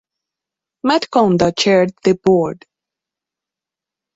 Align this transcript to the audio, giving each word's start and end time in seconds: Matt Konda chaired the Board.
Matt 0.83 1.09
Konda 1.11 1.55
chaired 1.55 1.93
the 2.03 2.13
Board. 2.15 2.65